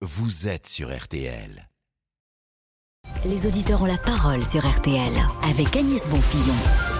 [0.00, 1.68] vous êtes sur RTL.
[3.24, 6.54] Les auditeurs ont la parole sur RTL avec Agnès Bonfillon.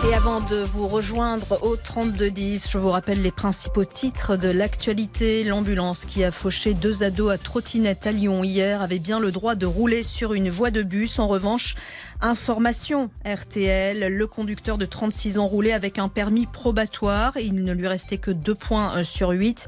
[0.09, 5.45] Et avant de vous rejoindre au 3210, je vous rappelle les principaux titres de l'actualité.
[5.45, 9.54] L'ambulance qui a fauché deux ados à trottinette à Lyon hier avait bien le droit
[9.54, 11.20] de rouler sur une voie de bus.
[11.20, 11.76] En revanche,
[12.21, 17.37] information RTL, le conducteur de 36 ans roulait avec un permis probatoire.
[17.37, 19.67] Il ne lui restait que deux points euh, sur 8.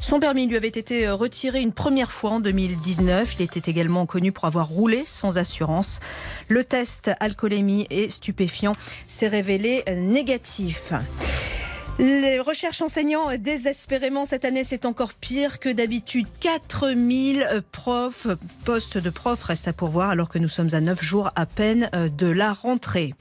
[0.00, 3.36] Son permis lui avait été euh, retiré une première fois en 2019.
[3.38, 6.00] Il était également connu pour avoir roulé sans assurance.
[6.48, 8.72] Le test alcoolémie et stupéfiant
[9.06, 10.92] s'est révélé négatif.
[12.02, 16.26] Les recherches enseignants désespérément cette année, c'est encore pire que d'habitude.
[16.40, 18.26] 4000 profs,
[18.64, 21.88] postes de profs restent à pourvoir alors que nous sommes à 9 jours à peine
[21.92, 23.14] de la rentrée.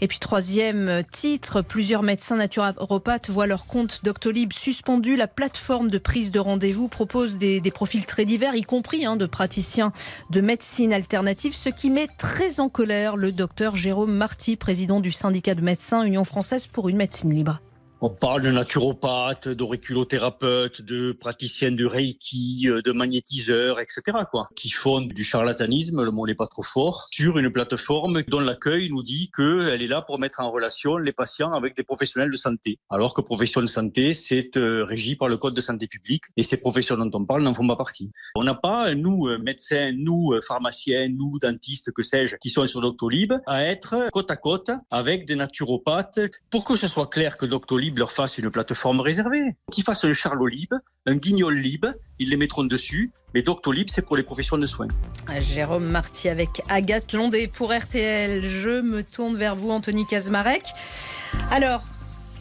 [0.00, 5.16] Et puis troisième titre, plusieurs médecins naturopathes voient leur compte Doctolib suspendu.
[5.16, 9.16] La plateforme de prise de rendez-vous propose des, des profils très divers, y compris hein,
[9.16, 9.92] de praticiens
[10.30, 15.10] de médecine alternative, ce qui met très en colère le docteur Jérôme Marty, président du
[15.10, 17.60] syndicat de médecins Union française pour une médecine libre.
[18.00, 24.02] On parle de naturopathes, d'auriculothérapeutes, de praticiens de Reiki, euh, de magnétiseurs, etc.
[24.30, 28.40] quoi, qui font du charlatanisme, le mot n'est pas trop fort, sur une plateforme dont
[28.40, 32.30] l'accueil nous dit qu'elle est là pour mettre en relation les patients avec des professionnels
[32.30, 32.78] de santé.
[32.90, 36.42] Alors que profession de santé, c'est euh, régi par le code de santé publique et
[36.42, 38.10] ces professions dont on parle n'en font pas partie.
[38.34, 42.80] On n'a pas, nous, euh, médecins, nous, pharmaciens, nous, dentistes, que sais-je, qui sont sur
[42.80, 46.20] Doctolib, à être côte à côte avec des naturopathes
[46.50, 49.56] pour que ce soit clair que Doctolib leur fasse une plateforme réservée.
[49.70, 50.74] Qu'ils fassent un Charlot Lib,
[51.06, 51.86] un Guignol Lib,
[52.18, 53.12] ils les mettront dessus.
[53.34, 54.88] Mais Doctolib, c'est pour les professions de soins.
[55.40, 58.48] Jérôme Marty avec Agathe Londé pour RTL.
[58.48, 60.62] Je me tourne vers vous, Anthony Kazmarek.
[61.50, 61.82] Alors,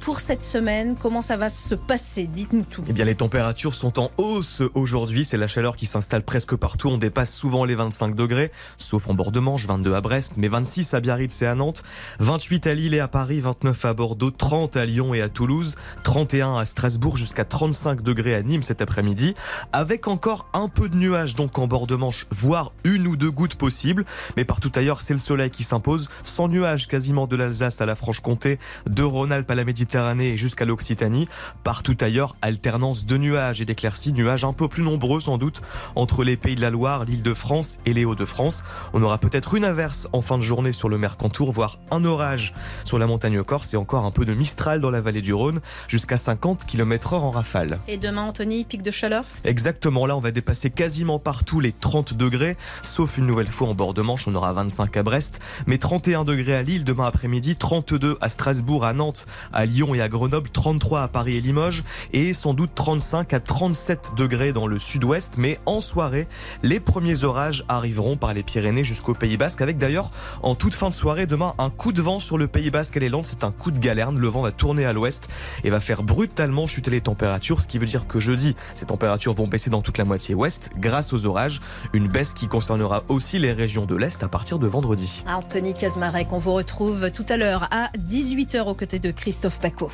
[0.03, 0.97] pour cette semaine.
[1.01, 2.27] Comment ça va se passer?
[2.27, 2.83] Dites-nous tout.
[2.89, 5.23] Eh bien, les températures sont en hausse aujourd'hui.
[5.23, 6.89] C'est la chaleur qui s'installe presque partout.
[6.89, 10.49] On dépasse souvent les 25 degrés, sauf en bord de Manche, 22 à Brest, mais
[10.49, 11.83] 26 à Biarritz et à Nantes,
[12.19, 15.75] 28 à Lille et à Paris, 29 à Bordeaux, 30 à Lyon et à Toulouse,
[16.03, 19.35] 31 à Strasbourg, jusqu'à 35 degrés à Nîmes cet après-midi,
[19.72, 23.31] avec encore un peu de nuages donc en bord de Manche, voire une ou deux
[23.31, 24.03] gouttes possibles.
[24.35, 27.95] Mais partout ailleurs, c'est le soleil qui s'impose, sans nuages quasiment de l'Alsace à la
[27.95, 31.27] Franche-Comté, de Rhône-Alpes à la Méditerranée Méditerranée jusqu'à l'Occitanie.
[31.63, 35.61] Partout ailleurs, alternance de nuages et d'éclaircies, nuages un peu plus nombreux sans doute
[35.95, 38.63] entre les pays de la Loire, l'île de France et les Hauts-de-France.
[38.93, 42.55] On aura peut-être une averse en fin de journée sur le Mercantour, voire un orage
[42.85, 45.59] sur la montagne corse et encore un peu de Mistral dans la vallée du Rhône,
[45.87, 47.79] jusqu'à 50 km/h en rafale.
[47.87, 49.25] Et demain, Anthony, pic de chaleur?
[49.43, 53.75] Exactement, là on va dépasser quasiment partout les 30 degrés, sauf une nouvelle fois en
[53.75, 57.57] bord de Manche, on aura 25 à Brest, mais 31 degrés à Lille demain après-midi,
[57.57, 61.83] 32 à Strasbourg, à Nantes, à Lyon et à Grenoble, 33 à Paris et Limoges
[62.13, 65.33] et sans doute 35 à 37 degrés dans le sud-ouest.
[65.38, 66.27] Mais en soirée,
[66.63, 70.11] les premiers orages arriveront par les Pyrénées jusqu'au Pays Basque avec d'ailleurs
[70.41, 73.01] en toute fin de soirée demain un coup de vent sur le Pays Basque et
[73.01, 73.25] les Landes.
[73.25, 74.17] C'est un coup de galerne.
[74.17, 75.27] Le vent va tourner à l'ouest
[75.66, 79.33] et va faire brutalement chuter les températures, ce qui veut dire que jeudi, ces températures
[79.33, 81.59] vont baisser dans toute la moitié ouest grâce aux orages.
[81.91, 85.23] Une baisse qui concernera aussi les régions de l'Est à partir de vendredi.
[85.27, 89.90] Anthony Kazmarek, on vous retrouve tout à l'heure à 18h aux côtés de Christophe Paco.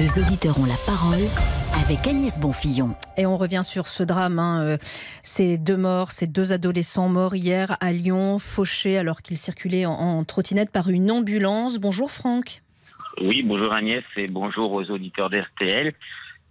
[0.00, 1.20] Les auditeurs ont la parole
[1.84, 2.94] avec Agnès Bonfillon.
[3.18, 4.38] Et on revient sur ce drame.
[4.38, 4.78] Hein, euh,
[5.22, 9.92] ces deux morts, ces deux adolescents morts hier à Lyon, fauchés alors qu'ils circulaient en,
[9.92, 11.78] en trottinette par une ambulance.
[11.78, 12.62] Bonjour Franck.
[13.20, 15.92] Oui, bonjour Agnès et bonjour aux auditeurs d'RTL.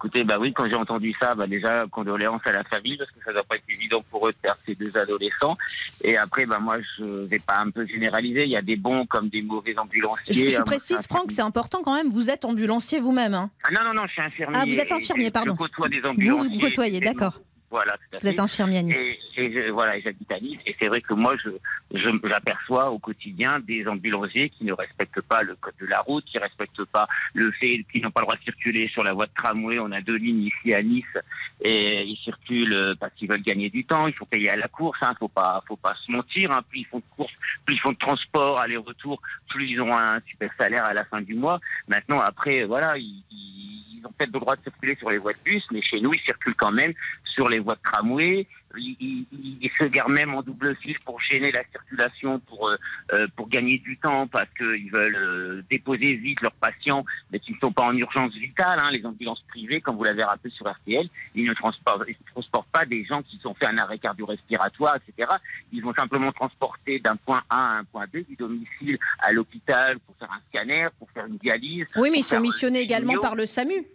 [0.03, 3.23] Écoutez, bah oui, quand j'ai entendu ça, bah déjà condoléances à la famille parce que
[3.23, 5.57] ça doit pas être évident pour eux de perdre ces deux adolescents.
[6.03, 8.43] Et après, bah moi, je vais pas un peu généraliser.
[8.43, 10.49] Il y a des bons comme des mauvais ambulanciers.
[10.49, 12.09] Je, je précise, Franck, c'est important quand même.
[12.09, 13.33] Vous êtes ambulancier vous-même.
[13.33, 14.59] Hein ah non, non, non, je suis infirmier.
[14.61, 15.53] Ah, vous êtes infirmier, pardon.
[15.53, 16.49] Je côtoie des ambulanciers.
[16.49, 17.39] Vous, vous côtoyez, d'accord.
[17.73, 19.15] Voilà, tout à Vous êtes infirmier à Nice.
[19.35, 20.59] Et, et je, voilà, j'habite à Nice.
[20.67, 21.49] Et c'est vrai que moi, je,
[21.91, 26.23] je j'aperçois au quotidien des ambulanciers qui ne respectent pas le code de la route,
[26.25, 29.25] qui respectent pas le fait qu'ils n'ont pas le droit de circuler sur la voie
[29.25, 29.79] de tramway.
[29.79, 31.17] On a deux lignes ici à Nice
[31.61, 34.05] et ils circulent parce qu'ils veulent gagner du temps.
[34.05, 34.99] Il faut payer à la course.
[35.01, 36.51] Hein, faut pas, faut pas se mentir.
[36.51, 36.61] Hein.
[36.69, 37.33] Plus ils font de course,
[37.65, 41.21] plus ils font de transport, aller-retour, plus ils ont un super salaire à la fin
[41.21, 41.59] du mois.
[41.87, 45.39] Maintenant, après, voilà, ils, ils ont peut-être le droit de circuler sur les voies de
[45.43, 46.93] bus, mais chez nous, ils circulent quand même
[47.33, 48.47] sur les voies de tramway.
[48.75, 52.75] Ils, se garent même en double fil pour gêner la circulation, pour euh,
[53.13, 57.53] euh, pour gagner du temps, parce qu'ils veulent euh, déposer vite leurs patients, mais qui
[57.53, 58.79] ne sont pas en urgence vitale.
[58.79, 58.89] Hein.
[58.91, 62.85] Les ambulances privées, comme vous l'avez rappelé sur RTL, ils ne transportent, ils transportent pas
[62.85, 65.29] des gens qui ont fait un arrêt cardio-respiratoire, etc.
[65.71, 69.99] Ils vont simplement transporter d'un point A à un point B, du domicile à l'hôpital
[69.99, 71.85] pour faire un scanner, pour faire une dialyse.
[71.95, 73.85] Oui, mais ils sont missionnés également par le SAMU.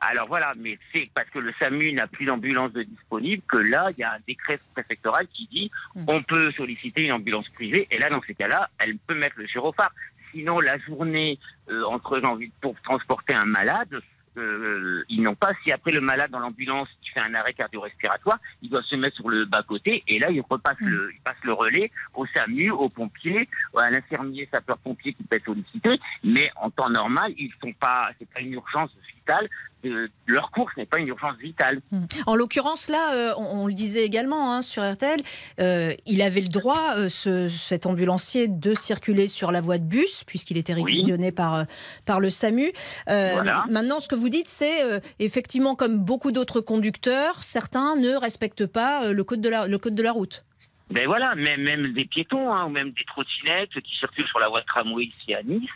[0.00, 3.88] Alors voilà, mais c'est parce que le SAMU n'a plus d'ambulance de disponible que là,
[3.96, 6.04] il y a un décret préfectoral qui dit Mm.
[6.08, 7.86] on peut solliciter une ambulance privée.
[7.90, 9.92] Et là, dans ces cas-là, elle peut mettre le gyrophare.
[10.32, 11.38] Sinon, la journée
[11.70, 14.00] euh, entre envie pour transporter un malade,
[14.36, 15.50] euh, ils n'ont pas.
[15.64, 19.16] Si après le malade dans l'ambulance qui fait un arrêt cardio-respiratoire, il doit se mettre
[19.16, 20.88] sur le bas côté et là, il repasse Mm.
[20.88, 25.46] le, il passe le relais au SAMU, aux pompiers, à l'infirmier sapeur-pompier qui peut être
[25.46, 25.98] sollicité.
[26.22, 28.02] Mais en temps normal, ils sont pas.
[28.18, 28.90] C'est pas une urgence
[29.28, 29.48] vitale.
[29.84, 31.80] De, leur course n'est pas une urgence vitale.
[32.26, 35.20] En l'occurrence, là, euh, on, on le disait également hein, sur RTL,
[35.60, 39.84] euh, il avait le droit, euh, ce- cet ambulancier, de circuler sur la voie de
[39.84, 40.82] bus, puisqu'il était Oui.
[40.82, 41.64] réquisitionné par, euh,
[42.06, 42.72] par le SAMU.
[43.08, 43.66] Euh, Voilà.
[43.70, 48.66] Maintenant, ce que vous dites, c'est euh, effectivement, comme beaucoup d'autres conducteurs, certains ne respectent
[48.66, 50.44] pas euh, le, code de la, le code de la route.
[50.90, 54.48] Ben voilà, même, même des piétons hein, ou même des trottinettes qui circulent sur la
[54.48, 55.68] voie de tramway ici à Nice,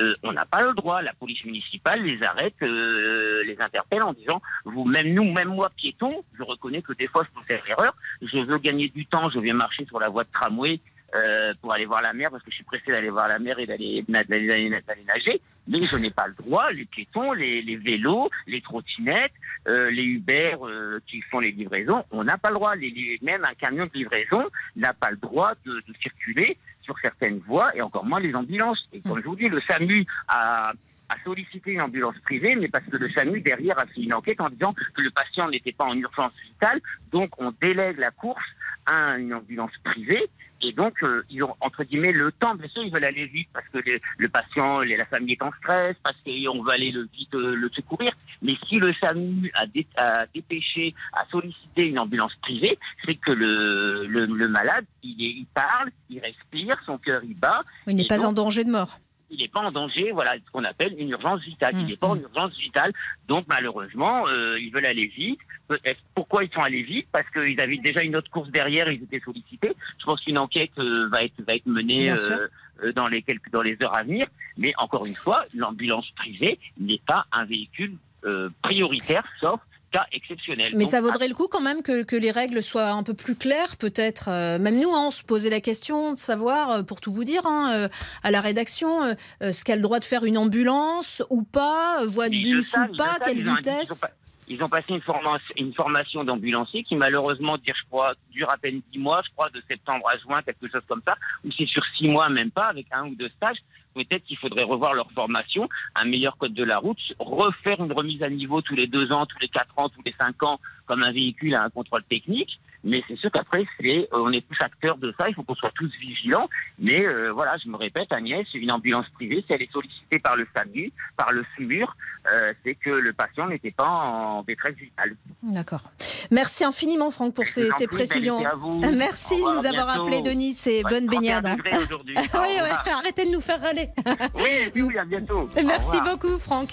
[0.00, 1.02] euh, on n'a pas le droit.
[1.02, 5.70] La police municipale les arrête, euh, les interpelle en disant vous, même nous, même moi
[5.76, 7.94] piéton, je reconnais que des fois je peux faire l'erreur.
[8.22, 10.80] Je veux gagner du temps, je vais marcher sur la voie de tramway
[11.14, 13.58] euh, pour aller voir la mer parce que je suis pressé d'aller voir la mer
[13.58, 15.40] et d'aller nager.
[15.68, 16.70] Mais je n'ai pas le droit.
[16.70, 19.32] Les piétons, les, les vélos, les trottinettes,
[19.68, 22.76] euh, les Uber euh, qui font les livraisons, on n'a pas le droit.
[22.76, 24.44] Les- même un camion de livraison
[24.76, 28.88] n'a pas le droit de, de circuler sur certaines voies et encore moins les ambulances.
[28.92, 30.70] Et comme je vous dis, le SAMU a,
[31.08, 34.40] a sollicité une ambulance privée, mais parce que le SAMU derrière a fait une enquête
[34.40, 36.80] en disant que le patient n'était pas en urgence vitale,
[37.10, 38.44] donc on délègue la course
[38.86, 40.26] à une ambulance privée.
[40.62, 43.48] Et donc, euh, ils ont, entre guillemets, le temps, bien sûr, ils veulent aller vite
[43.52, 47.08] parce que le, le patient, la famille est en stress, parce qu'on veut aller le,
[47.12, 48.12] vite euh, le secourir.
[48.42, 53.32] Mais si le SAMU a, dé- a dépêché, a sollicité une ambulance privée, c'est que
[53.32, 57.96] le, le, le malade, il, est, il parle, il respire, son cœur, il bat, Il
[57.96, 58.98] n'est pas donc- en danger de mort.
[59.30, 61.74] Il n'est pas en danger, voilà ce qu'on appelle une urgence vitale.
[61.80, 62.92] Il n'est pas en urgence vitale,
[63.28, 65.40] donc malheureusement, euh, ils veulent aller vite.
[65.68, 67.08] Peut-être- Pourquoi ils sont allés vite?
[67.12, 69.72] Parce qu'ils avaient déjà une autre course derrière, ils étaient sollicités.
[69.98, 72.48] Je pense qu'une enquête euh, va être va être menée euh,
[72.84, 74.26] euh, dans les quelques dans les heures à venir.
[74.56, 79.60] Mais encore une fois, l'ambulance privée n'est pas un véhicule euh, prioritaire, sauf
[79.92, 80.72] cas exceptionnel.
[80.74, 83.14] Mais Donc, ça vaudrait le coup quand même que, que les règles soient un peu
[83.14, 84.28] plus claires, peut-être.
[84.28, 87.24] Euh, même nous, hein, on se posait la question de savoir, euh, pour tout vous
[87.24, 87.88] dire, hein, euh,
[88.22, 89.04] à la rédaction,
[89.42, 92.96] euh, ce qu'a le droit de faire une ambulance ou pas, voie de bus ou
[92.96, 94.04] pas, quelle ils ont un- ils ont vitesse.
[94.48, 98.56] Ils ont passé une formation, une formation d'ambulancier qui malheureusement dure, je crois, dure à
[98.56, 101.66] peine 10 mois, je crois, de septembre à juin, quelque chose comme ça, ou c'est
[101.66, 103.58] sur 6 mois même pas, avec un ou deux stages.
[103.96, 108.22] Peut-être qu'il faudrait revoir leur formation, un meilleur code de la route, refaire une remise
[108.22, 111.02] à niveau tous les deux ans, tous les quatre ans, tous les cinq ans, comme
[111.02, 112.60] un véhicule à un contrôle technique.
[112.86, 115.56] Mais c'est sûr qu'après, c'est, euh, on est tous acteurs de ça, il faut qu'on
[115.56, 116.48] soit tous vigilants.
[116.78, 120.36] Mais euh, voilà, je me répète, Agnès, une ambulance privée, si elle est sollicitée par
[120.36, 121.96] le SAMU, par le SUMUR,
[122.32, 125.16] euh, c'est que le patient n'était pas en détresse vitale.
[125.42, 125.90] D'accord.
[126.30, 128.38] Merci infiniment, Franck, pour ces, précisions.
[128.38, 128.80] été à vous.
[128.80, 130.02] Merci de nous avoir bientôt.
[130.02, 130.54] appelé, Denis.
[130.54, 131.46] C'est Ouais, bonne 31 baignade.
[131.46, 131.56] hein.
[131.72, 132.84] oui, revoir.
[132.98, 133.88] arrêtez de nous faire râler.
[134.34, 134.42] Oui,
[134.76, 135.50] oui, oui, à bientôt.
[135.64, 136.68] Merci beaucoup, Franck.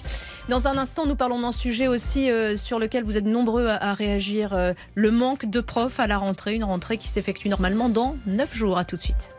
[0.50, 3.76] Dans un instant, nous parlons d'un sujet aussi euh, sur lequel vous êtes nombreux à,
[3.78, 4.56] à réagir
[4.96, 8.78] le manque de profs à la rentrée, une rentrée qui s'effectue normalement dans 9 jours.
[8.78, 9.30] À tout de suite.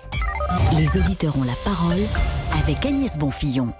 [0.77, 2.01] Les auditeurs ont la parole
[2.63, 3.73] avec Agnès Bonfillon.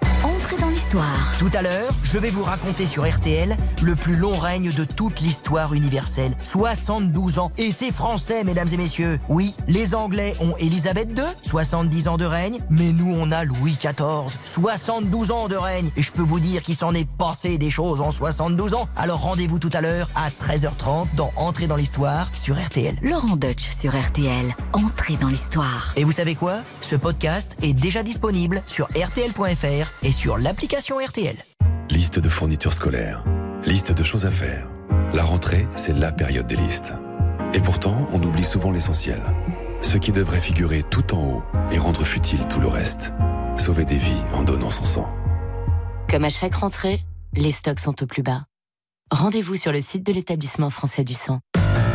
[1.39, 5.19] Tout à l'heure, je vais vous raconter sur RTL le plus long règne de toute
[5.19, 6.33] l'histoire universelle.
[6.41, 7.51] 72 ans.
[7.57, 9.19] Et c'est français, mesdames et messieurs.
[9.27, 13.77] Oui, les Anglais ont Elisabeth II, 70 ans de règne, mais nous on a Louis
[13.77, 15.89] XIV, 72 ans de règne.
[15.97, 18.87] Et je peux vous dire qu'il s'en est passé des choses en 72 ans.
[18.95, 22.97] Alors rendez-vous tout à l'heure à 13h30 dans Entrer dans l'histoire sur RTL.
[23.01, 24.55] Laurent Deutsch sur RTL.
[24.71, 25.93] Entrez dans l'histoire.
[25.97, 26.59] Et vous savez quoi?
[26.79, 31.35] Ce podcast est déjà disponible sur rtl.fr et sur l'application RTL.
[31.89, 33.23] Liste de fournitures scolaires.
[33.65, 34.67] Liste de choses à faire.
[35.13, 36.93] La rentrée, c'est la période des listes.
[37.53, 39.21] Et pourtant, on oublie souvent l'essentiel.
[39.81, 43.13] Ce qui devrait figurer tout en haut et rendre futile tout le reste.
[43.57, 45.09] Sauver des vies en donnant son sang.
[46.09, 47.01] Comme à chaque rentrée,
[47.33, 48.43] les stocks sont au plus bas.
[49.11, 51.39] Rendez-vous sur le site de l'établissement français du sang.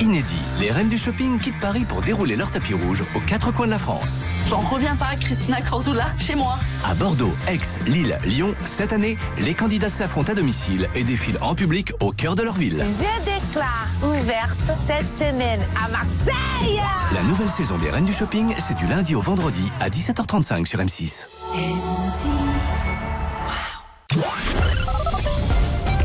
[0.00, 3.66] Inédit, les reines du shopping quittent Paris pour dérouler leur tapis rouge aux quatre coins
[3.66, 4.20] de la France.
[4.48, 6.54] J'en reviens pas, Christina Cordula, chez moi.
[6.84, 11.54] À Bordeaux, Aix, Lille, Lyon, cette année, les candidates s'affrontent à domicile et défilent en
[11.54, 12.82] public au cœur de leur ville.
[12.82, 16.80] Je déclare ouverte cette semaine à Marseille.
[17.14, 20.78] La nouvelle saison des reines du shopping, c'est du lundi au vendredi à 17h35 sur
[20.78, 21.26] M6.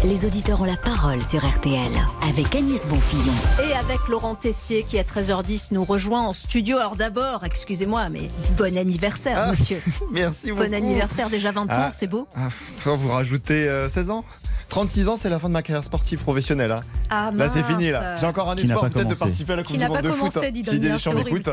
[0.07, 1.91] Les auditeurs ont la parole sur RTL
[2.29, 3.33] avec Agnès Bonfillon.
[3.67, 6.77] Et avec Laurent Tessier qui à 13h10 nous rejoint en studio.
[6.77, 9.81] Alors d'abord, excusez-moi, mais bon anniversaire, Ah, monsieur.
[10.11, 10.63] Merci beaucoup.
[10.63, 11.89] Bon anniversaire, déjà 20 ans, Ah.
[11.91, 12.27] c'est beau.
[12.35, 12.49] Ah,
[12.85, 14.23] vous rajoutez euh, 16 ans
[14.69, 16.71] 36 ans, c'est la fin de ma carrière sportive professionnelle.
[16.71, 16.81] hein.
[17.09, 17.91] Ah, Là, c'est fini.
[17.91, 19.91] Là, j'ai encore un Qui espoir peut-être de participer à la Qui Coupe n'a du
[19.91, 20.17] Monde pas de foot.
[20.33, 21.49] commencé, dit si Damien, des gens c'est m'écoutent.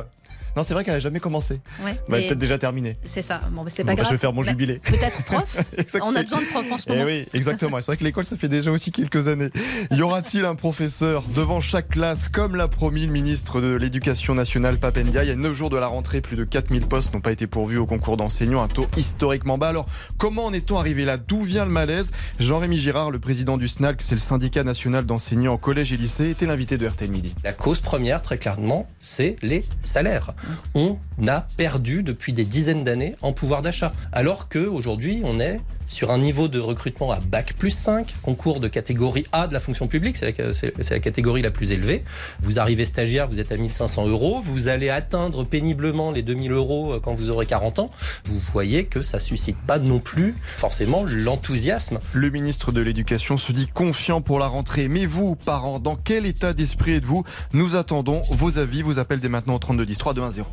[0.56, 1.61] Non, c'est vrai qu'elle n'a jamais commencé.
[1.85, 1.94] Ouais.
[2.09, 2.97] Bah, Et peut-être déjà terminé.
[3.04, 3.40] C'est ça.
[3.50, 4.06] Bon, mais c'est Bon, pas bah, grave.
[4.11, 4.75] je vais faire mon Mais jubilé.
[4.85, 5.56] Peut-être prof.
[5.78, 6.12] Exactement.
[6.12, 7.04] On a besoin de profs en ce Eh moment.
[7.04, 7.78] oui, exactement.
[7.78, 9.49] Et C'est vrai que l'école, ça fait déjà aussi quelques années.
[9.90, 14.78] Y aura-t-il un professeur devant chaque classe, comme l'a promis le ministre de l'Éducation nationale,
[14.78, 17.32] Papendia Il y a 9 jours de la rentrée, plus de 4000 postes n'ont pas
[17.32, 19.68] été pourvus au concours d'enseignants, un taux historiquement bas.
[19.68, 19.87] Alors,
[20.18, 21.16] comment en est-on arrivé là?
[21.16, 22.11] D'où vient le malaise?
[22.38, 26.30] Jean-Rémy Girard, le président du SNALC, c'est le syndicat national d'enseignants en collège et lycée,
[26.30, 27.35] était l'invité de RTL Midi.
[27.44, 30.32] La cause première, très clairement, c'est les salaires.
[30.75, 33.93] On a perdu depuis des dizaines d'années en pouvoir d'achat.
[34.13, 35.61] Alors qu'aujourd'hui, on est
[35.93, 39.61] sur un niveau de recrutement à bac plus 5, concours de catégorie A de la
[39.61, 42.03] fonction publique, c'est la, catégorie la plus élevée.
[42.41, 46.95] Vous arrivez stagiaire, vous êtes à 1500 euros, vous allez atteindre péniblement les 2000 euros
[46.95, 47.91] euh, quand vous aurez 40 ans.
[48.25, 52.01] Vous voyez que ça suscite pas non plus forcément l'enthousiasme.
[52.13, 54.89] Le ministre de l'Éducation se dit confiant pour la rentrée.
[54.89, 57.25] Mais vous, parents, dans quel état d'esprit êtes-vous?
[57.53, 58.83] Nous attendons vos avis.
[58.83, 60.45] Vous appelez dès maintenant au 3210 3210.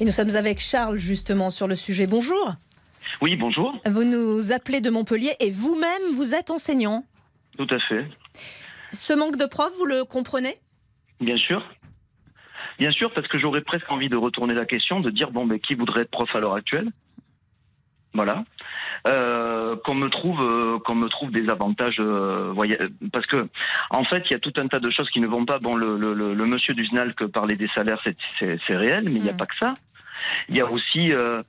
[0.00, 2.06] Et nous sommes avec Charles justement sur le sujet.
[2.06, 2.54] Bonjour.
[3.20, 3.78] Oui, bonjour.
[3.86, 7.04] Vous nous appelez de Montpellier et vous-même, vous êtes enseignant.
[7.56, 8.06] Tout à fait.
[8.92, 10.56] Ce manque de profs, vous le comprenez?
[11.20, 11.62] Bien sûr.
[12.78, 15.58] Bien sûr, parce que j'aurais presque envie de retourner la question, de dire bon, ben,
[15.60, 16.90] qui voudrait être prof à l'heure actuelle?
[18.14, 18.44] Voilà.
[19.08, 22.78] Euh, qu'on me trouve, euh, qu'on me trouve des avantages, euh, voyez,
[23.12, 23.48] parce que
[23.90, 25.58] en fait, il y a tout un tas de choses qui ne vont pas.
[25.58, 28.00] Bon, le, le, monsieur du SNALC parlait des salaires,
[28.38, 29.74] c'est- réel, mais il n'y a pas que ça.
[30.48, 31.42] Il y a aussi, euh,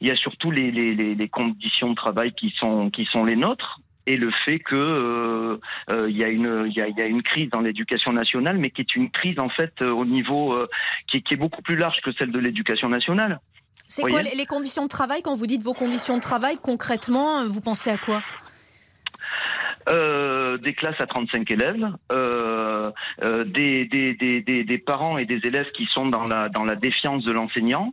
[0.00, 3.24] il y a surtout les, les, les, les conditions de travail qui sont qui sont
[3.24, 5.58] les nôtres et le fait que euh,
[5.90, 8.12] euh, il y a une il y a, il y a une crise dans l'éducation
[8.12, 10.56] nationale, mais qui est une crise en fait au niveau
[11.08, 13.40] qui, est- qui est beaucoup plus large que celle de l'éducation nationale.
[13.86, 17.60] C'est quoi les conditions de travail Quand vous dites vos conditions de travail, concrètement, vous
[17.60, 18.22] pensez à quoi?
[19.88, 22.49] Euh, des classes à 35 élèves, euh,
[23.44, 26.74] des, des, des, des, des parents et des élèves qui sont dans la, dans la
[26.76, 27.92] défiance de l'enseignant,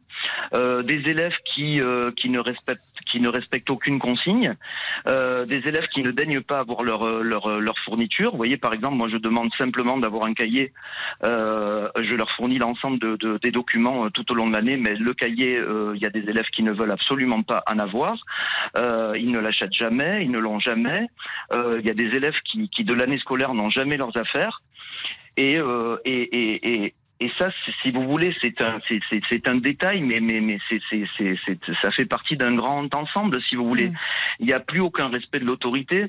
[0.54, 4.56] euh, des élèves qui, euh, qui, ne respectent, qui ne respectent aucune consigne,
[5.08, 8.32] euh, des élèves qui ne daignent pas avoir leur, euh, leur, euh, leur fourniture.
[8.32, 10.74] Vous voyez, par exemple, moi je demande simplement d'avoir un cahier,
[11.24, 14.78] euh, je leur fournis l'ensemble de, de- des documents euh, tout au long de l'année,
[14.78, 17.80] mais le cahier, euh, il y a des élèves qui ne veulent absolument pas en
[17.80, 18.16] avoir,
[18.78, 21.08] euh, ils ne l'achètent jamais, ils ne l'ont jamais.
[21.54, 24.62] Euh, Il y a des élèves qui, qui de l'année scolaire n'ont jamais leurs affaires.
[25.38, 27.50] Et, euh, et, et, et, ça,
[27.82, 32.06] si vous voulez, c'est un, c'est, un détail, mais, mais, mais c'est, c'est, ça fait
[32.06, 33.92] partie d'un grand ensemble, si vous voulez.
[34.40, 36.06] Il n'y a plus aucun respect de l'autorité.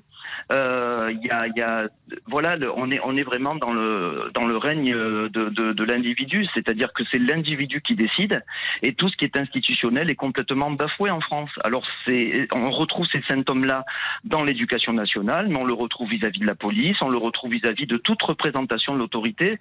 [0.53, 1.89] Euh, Il y a, il y a,
[2.27, 5.85] voilà, le- on est, on est vraiment dans le, dans le règne de, de, de
[5.85, 8.43] l'individu, c'est-à-dire que c'est l'individu qui décide,
[8.83, 11.51] et tout ce qui est institutionnel est complètement bafoué en France.
[11.65, 13.85] Alors, c'est, on retrouve ces symptômes-là
[14.25, 17.87] dans l'éducation nationale, mais on le retrouve vis-à-vis de la police, on le retrouve vis-à-vis
[17.87, 19.59] de toute représentation de l'autorité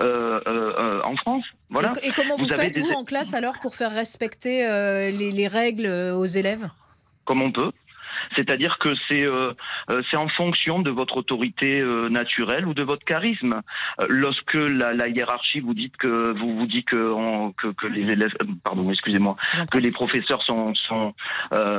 [0.00, 1.44] euh, euh, euh, en France.
[1.70, 1.92] Voilà.
[2.02, 5.10] Et, et comment vous, avez faites, des- vous, en classe, alors, pour faire respecter euh,
[5.10, 6.68] les, les règles euh, aux élèves?
[7.24, 7.70] Comme on peut.
[8.36, 9.52] C'est-à-dire que c'est euh,
[10.10, 13.62] c'est en fonction de votre autorité euh, naturelle ou de votre charisme.
[14.00, 17.86] Euh, lorsque la, la hiérarchie vous dit que vous vous dit que, on- que, que
[17.86, 18.32] les élèves,
[18.62, 19.34] pardon, excusez-moi,
[19.70, 21.14] que les professeurs sont sont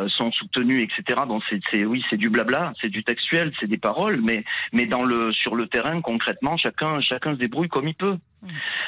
[0.07, 1.21] sont soutenus, etc.
[1.27, 5.03] Bon, c'est- oui, c'est du blabla, c'est du textuel, c'est des paroles, mais mais dans
[5.03, 8.17] le sur le terrain concrètement, chacun chacun se débrouille comme il peut.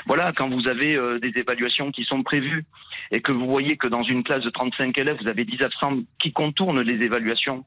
[0.05, 2.65] Voilà, quand vous avez euh, des évaluations qui sont prévues
[3.11, 5.97] et que vous voyez que dans une classe de 35 élèves, vous avez 10 absents
[6.19, 7.63] qui contournent les évaluations.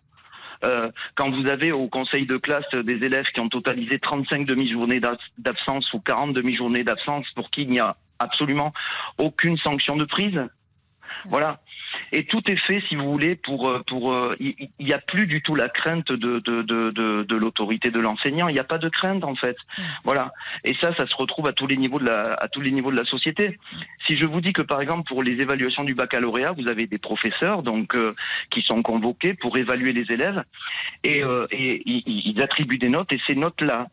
[0.64, 5.00] Euh, quand vous avez au conseil de classe des élèves qui ont totalisé 35 demi-journées
[5.00, 8.72] d'ab- d'absence ou 40 demi-journées d'absence pour qui il n'y a absolument
[9.18, 10.42] aucune sanction de prise.
[11.26, 11.60] Voilà.
[12.12, 14.12] Et tout est fait, si vous voulez, pour euh, pour.
[14.12, 16.90] euh, Il n'y a plus du tout la crainte de de de
[17.24, 18.48] de, l'autorité de l'enseignant.
[18.48, 19.56] Il n'y a pas de crainte en fait.
[20.04, 20.32] Voilà.
[20.64, 22.90] Et ça, ça se retrouve à tous les niveaux de la à tous les niveaux
[22.90, 23.58] de la société.
[24.06, 26.98] Si je vous dis que par exemple pour les évaluations du baccalauréat, vous avez des
[26.98, 28.12] professeurs donc euh,
[28.50, 30.42] qui sont convoqués pour évaluer les élèves
[31.04, 33.88] et, euh, et ils, ils attribuent des notes et ces notes là.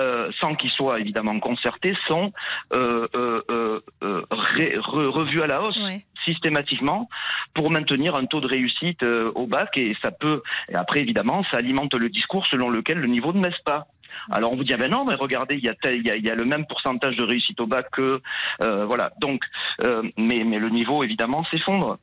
[0.00, 2.32] Euh, sans qu'ils soient évidemment concertés, sont
[2.72, 5.78] euh, euh, euh, euh, ré- re- revus à la hausse
[6.24, 7.08] systématiquement
[7.54, 11.56] pour maintenir un taux de réussite au bac et ça peut et après évidemment ça
[11.58, 13.86] alimente le discours selon lequel le niveau ne baisse pas.
[14.30, 16.10] Alors on vous dit ah ben non mais regardez il y a tel- il y
[16.10, 18.20] a, il y a le même pourcentage de réussite au bac que
[18.62, 19.42] euh, voilà donc
[19.86, 21.98] euh, mais mais le niveau évidemment s'effondre.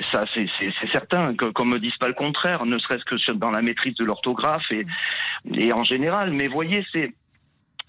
[0.00, 0.48] Ça, c'est
[0.90, 4.68] certain, qu'on me dise pas le contraire, ne serait-ce que dans la maîtrise de l'orthographe
[4.72, 4.84] et,
[5.52, 6.32] et en général.
[6.32, 7.14] Mais voyez, c'est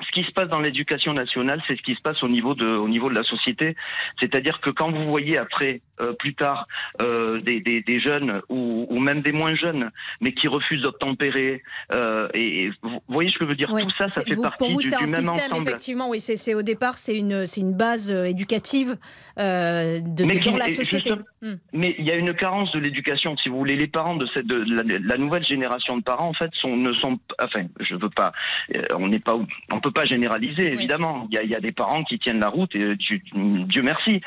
[0.01, 2.67] ce qui se passe dans l'éducation nationale, c'est ce qui se passe au niveau de,
[2.67, 3.75] au niveau de la société.
[4.19, 6.67] C'est-à-dire que quand vous voyez après, euh, plus tard,
[7.01, 11.63] euh, des, des, des, jeunes ou, ou, même des moins jeunes, mais qui refusent d'obtempérer,
[11.93, 13.69] euh, et, et, vous voyez ce que je veux dire?
[13.69, 15.69] Tout ça, ça fait vous, partie pour vous, du, un même système, ensemble.
[15.69, 16.09] effectivement.
[16.09, 18.97] Oui, c'est au départ, c'est une, c'est une base euh, éducative
[19.39, 21.09] euh, de, mais de, dans la société.
[21.11, 21.57] justement- Hmm.
[21.73, 23.75] Mais il y a une carence de l'éducation, si vous voulez.
[23.75, 26.91] Les parents de cette, de la, la nouvelle génération de parents, en fait, sont, ne
[26.93, 28.31] sont, enfin, je veux pas,
[28.75, 29.35] euh, on n'est pas,
[29.71, 31.27] on peut pas généraliser, évidemment.
[31.29, 33.83] Il y, a, il y a des parents qui tiennent la route, et Dieu, Dieu
[33.83, 34.21] merci.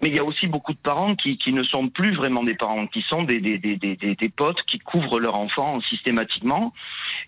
[0.00, 2.54] Mais il y a aussi beaucoup de parents qui, qui ne sont plus vraiment des
[2.54, 6.72] parents, qui sont des, des, des, des, des- potes qui couvrent leur enfant systématiquement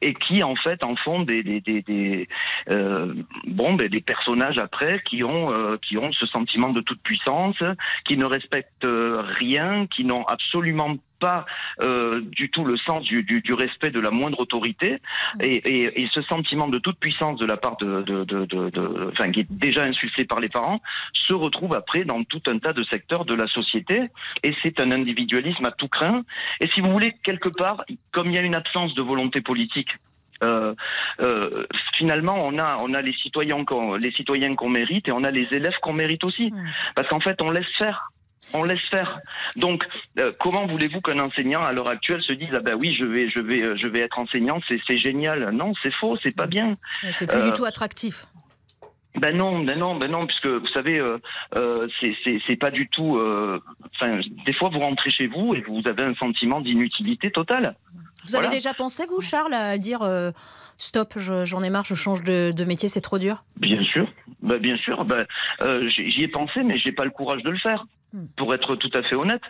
[0.03, 2.29] et qui, en fait, en font des, des, des, des,
[2.71, 3.13] euh,
[3.49, 7.57] bon, des personnages après qui ont, euh, qui ont ce sentiment de toute puissance,
[8.07, 11.47] qui ne respectent euh, rien, qui n'ont absolument pas
[11.83, 14.99] euh, du tout le sens du, du, du respect de la moindre autorité.
[15.41, 18.71] Et, et, et ce sentiment de toute puissance de la part de, de, de, de,
[18.71, 20.81] de- enfin qui est déjà insulté par les parents
[21.13, 24.03] se retrouve après dans tout un tas de secteurs de la société.
[24.43, 26.23] Et c'est un individualisme à tout craint.
[26.61, 29.91] Et si vous voulez quelque part comme il y a une absence de volonté politique
[30.43, 30.75] euh,
[31.21, 31.63] euh,
[31.97, 35.31] finalement, on a, on a les citoyens qu'on, les citoyens qu'on mérite et on a
[35.31, 36.51] les élèves qu'on mérite aussi.
[36.97, 38.11] Parce qu'en fait, on laisse faire.
[38.55, 39.21] On laisse faire.
[39.57, 39.85] Donc,
[40.19, 43.31] euh, comment voulez-vous qu'un enseignant à l'heure actuelle se dise ah ben oui, je vais,
[43.31, 45.51] je vais, euh, je vais être enseignant, c'est, génial.
[45.51, 46.77] Non, c'est faux, c'est pas bien.
[47.11, 48.27] C'est plus Euh, du tout attractif.
[49.21, 51.19] Ben non, ben non, ben non, puisque vous savez, euh,
[51.57, 53.17] euh, c'est- pas du tout.
[53.19, 53.59] euh,
[54.01, 57.77] Enfin, des fois, vous rentrez chez vous et vous avez un sentiment d'inutilité totale.
[58.25, 60.31] Vous avez déjà pensé, vous, Charles, à dire euh,
[60.79, 63.45] stop, je- j'en ai marre, je change de, de métier, c'est trop dur?
[63.57, 64.07] Bien sûr,
[64.43, 65.05] ben, bien sûr.
[65.05, 65.27] Ben,
[65.61, 68.27] euh, j'y j'y ai pensé, mais j'ai pas le courage de le faire, Hmm.
[68.37, 69.43] pour être tout à fait honnête.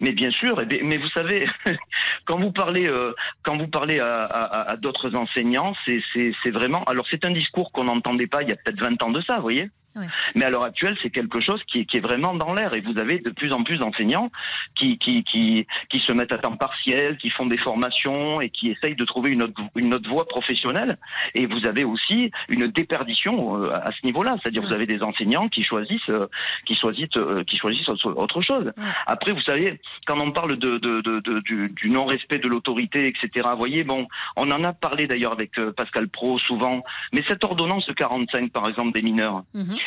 [0.00, 1.46] Mais bien sûr, mais vous savez,
[2.26, 3.12] quand vous parlez, euh,
[3.42, 6.02] quand vous parlez à, à- d'autres enseignants, c'est-
[6.50, 6.84] vraiment.
[6.84, 9.38] Alors c'est un discours qu'on n'entendait pas il y a peut-être 20 ans de ça,
[9.40, 9.68] voyez.
[9.96, 10.06] Ouais.
[10.34, 12.74] Mais à l'heure actuelle, c'est quelque chose qui est, qui est vraiment dans l'air.
[12.76, 14.30] Et vous avez de plus en plus d'enseignants
[14.74, 18.70] qui, qui, qui, qui se mettent à temps partiel, qui font des formations et qui
[18.70, 20.98] essayent de trouver une autre, une autre voie professionnelle.
[21.34, 24.36] Et vous avez aussi une déperdition euh, à ce niveau-là.
[24.42, 26.26] C'est-à-dire vous avez des enseignants qui choisissent, euh,
[26.66, 28.70] qui choisissent, euh, qui choisissent autre- chose.
[29.06, 33.06] Après, vous savez, quand on parle de, de, de, de- du, du non-respect de l'autorité,
[33.08, 33.46] etc.
[33.52, 34.06] Vous voyez, bon,
[34.36, 36.82] on en a parlé d'ailleurs avec Pascal Pro souvent.
[37.12, 39.78] Mais cette ordonnance de 45, par exemple, des mineurs, il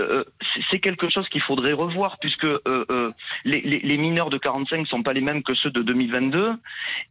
[0.00, 0.24] euh,
[0.70, 3.10] c'est- quelque chose qu'il faudrait revoir puisque euh, euh,
[3.44, 6.52] les, les- les mineurs de 45 sont pas les mêmes que ceux de 2022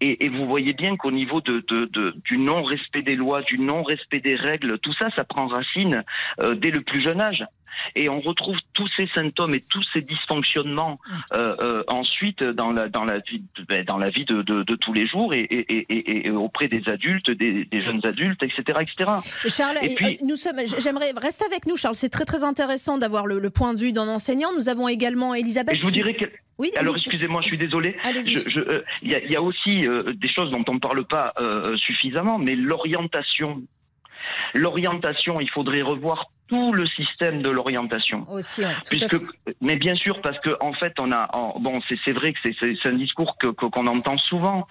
[0.02, 4.80] et, et vous voyez bien qu'au niveau du non-respect des lois, du non-respect des règles,
[4.80, 6.04] tout ça, ça prend racine
[6.56, 7.44] dès le plus jeune âge.
[7.96, 11.00] Et on retrouve tous ces symptômes et tous ces dysfonctionnements
[11.34, 14.64] euh, euh, ensuite dans la dans la vie de- ben, dans la vie de, de,
[14.64, 18.02] de tous les jours et, et, et, et- et auprès des adultes, des, des jeunes
[18.06, 19.12] adultes, etc., etc.
[19.48, 20.60] Charles, euh, puis- nous sommes.
[20.80, 21.96] J'aimerais reste avec nous, Charles.
[21.96, 24.50] C'est très très intéressant d'avoir le, le point de vue d'un enseignant.
[24.56, 25.76] Nous avons également Elisabeth.
[25.76, 26.26] Et je vous dirais que.
[26.60, 27.96] Oui, Alors, excusez-moi, je suis désolé.
[28.08, 31.06] Euh, Il y, a, il y a aussi euh, des choses dont on ne parle
[31.06, 33.62] pas euh, suffisamment, mais l'orientation.
[34.54, 38.26] L'orientation, il faudrait revoir tout le système de l'orientation.
[38.32, 39.56] Aussi, ouais, Puisque, fait.
[39.62, 41.28] mais bien sûr, parce que en fait, on a,
[41.60, 44.68] bon, c'est c'est vrai que c'est- c'est c'est un discours que qu'on entend souvent,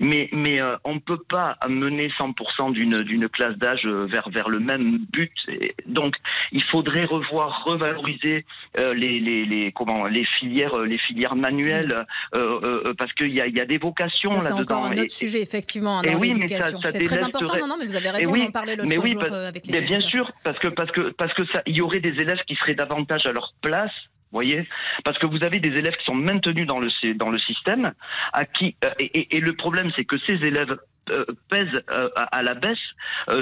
[0.00, 4.48] mais mais euh, on peut pas mener 100% d'une d'une classe d'âge euh, vers vers
[4.48, 5.32] le même but.
[5.48, 6.16] Et donc,
[6.52, 8.44] il faudrait revoir, revaloriser
[8.78, 12.04] euh, les les les comment les filières euh, les filières manuelles
[12.34, 14.62] euh, euh, parce qu'il y a il y a des vocations Ça, c'est là-dedans.
[14.62, 16.80] encore un autre Et- sujet, effectivement, hein, et dans oui, mais l'éducation.
[16.80, 17.56] ça- ça C'est très important.
[17.58, 19.66] Non, non, mais vous avez raison, oui, on en parlait l'autre oui, jour parce- avec
[19.66, 22.40] les mais bien sûr, parce que parce que parce que il y aurait des élèves
[22.46, 23.92] qui seraient davantage à leur place.
[24.32, 24.66] Voyez,
[25.04, 27.92] parce que vous avez des élèves qui sont maintenus dans le système,
[28.32, 30.74] à qui euh, et, le problème c'est que ces élèves
[31.10, 32.78] euh, pèsent euh, à, la baisse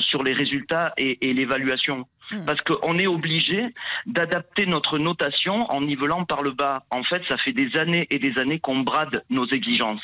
[0.00, 2.06] sur les résultats et l'évaluation.
[2.46, 3.74] Parce qu'on est obligé
[4.06, 6.84] d'adapter notre notation en nivelant par le bas.
[6.90, 10.02] En fait, ça fait des années et des années qu'on brade nos exigences.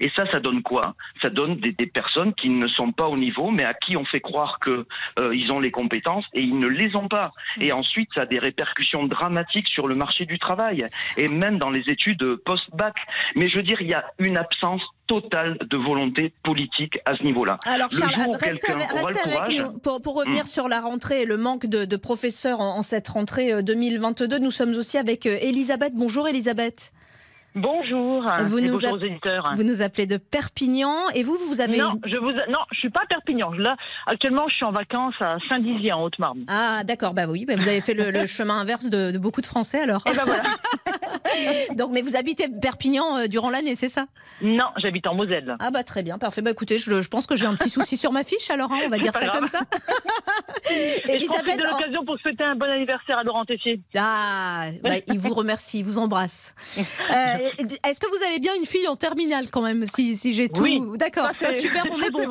[0.00, 0.94] Et ça, ça donne quoi?
[1.22, 4.04] Ça donne des, des personnes qui ne sont pas au niveau, mais à qui on
[4.04, 4.86] fait croire que
[5.18, 7.32] euh, ils ont les compétences et ils ne les ont pas.
[7.60, 11.70] Et ensuite, ça a des répercussions dramatiques sur le marché du travail et même dans
[11.70, 12.94] les études post-bac.
[13.34, 17.22] Mais je veux dire, il y a une absence totale de volonté politique à ce
[17.22, 17.56] niveau-là.
[17.66, 20.46] Alors Le Charles, restez, avec, restez nous pour, pour revenir Mm.
[20.46, 24.38] sur la rentrée et le manque de, de professeurs en, en cette rentrée euh, 2022.
[24.38, 25.92] Nous sommes aussi avec euh, Elisabeth.
[25.94, 26.92] Bonjour Elisabeth.
[27.56, 28.26] Bonjour.
[28.46, 29.52] Vous nous, bonjour aux éditeurs.
[29.56, 32.78] vous nous appelez de Perpignan et vous, vous avez non, une- je vous non, je
[32.80, 33.52] suis pas à Perpignan.
[33.52, 36.40] Là, actuellement, je suis en vacances à Saint-Dizier en Haute-Marne.
[36.48, 39.40] Ah d'accord, bah oui, bah vous avez fait le, le chemin inverse de, de beaucoup
[39.40, 40.02] de Français alors.
[40.06, 40.42] Et ben voilà.
[41.74, 44.06] Donc, mais vous habitez Perpignan euh, durant l'année, c'est ça?
[44.42, 45.56] Non, j'habite en Moselle.
[45.60, 46.42] Ah bah très bien, parfait.
[46.42, 48.80] Bah écoutez, je, je pense que j'ai un petit souci sur ma fiche, alors hein,
[48.84, 49.38] on va dire ça grave.
[49.38, 49.60] comme ça.
[50.70, 53.80] Et je Elisabeth, de l'occasion pour souhaiter un bon anniversaire à Laurent Tessier.
[53.96, 56.54] Ah, bah, il vous remercie, il vous embrasse.
[57.10, 57.36] Euh,
[57.86, 60.62] Est-ce que vous avez bien une fille en terminale quand même, si, si j'ai tout
[60.62, 60.80] Oui.
[60.96, 62.28] D'accord, ça c'est- super, on ça, est bon.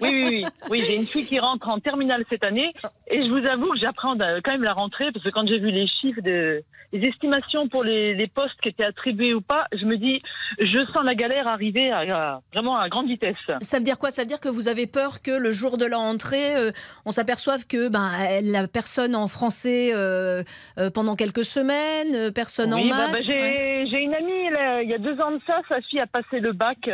[0.00, 0.44] Oui, oui, oui.
[0.70, 2.70] Oui, j'ai une fille qui rentre en terminale cette année.
[3.08, 5.70] Et je vous avoue que j'apprends quand même la rentrée, parce que quand j'ai vu
[5.70, 9.84] les chiffres, de, les estimations pour les, les postes qui étaient attribués ou pas, je
[9.84, 10.20] me dis,
[10.58, 13.36] je sens la galère arriver à, à- vraiment à grande vitesse.
[13.60, 14.10] Ça veut dire quoi?
[14.10, 16.70] Ça veut dire que vous avez peur que le jour de la rentrée, euh,
[17.06, 18.10] on s'aperçoive que ben,
[18.42, 20.42] la personne en français euh,
[20.78, 23.12] euh, pendant quelques semaines, personne en Oui, bah, maths.
[23.12, 24.02] bah, j'ai ouais.
[24.02, 26.88] une amie, il y a deux ans de ça, sa fille a passé le bac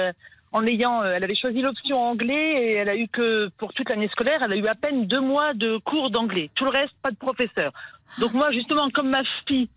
[0.53, 4.09] en ayant, elle avait choisi l'option anglais et elle a eu que, pour toute l'année
[4.09, 6.49] scolaire, elle a eu à peine deux mois de cours d'anglais.
[6.55, 7.71] Tout le reste, pas de professeur.
[8.19, 9.69] Donc moi, justement, comme ma fille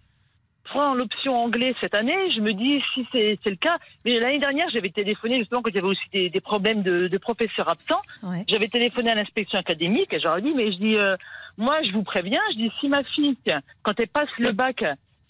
[0.64, 3.78] prend l'option anglais cette année, je me dis si c'est le cas.
[4.06, 7.08] Mais l'année dernière, j'avais téléphoné justement quand il y avait aussi des, des problèmes de,
[7.08, 8.02] de professeurs absents.
[8.24, 8.44] Ouais.
[8.48, 11.16] J'avais téléphoné à l'inspection académique et j'aurais dit, mais je dis, euh,
[11.58, 13.36] moi, je vous préviens, je dis, si ma fille,
[13.84, 14.84] quand elle passe le bac,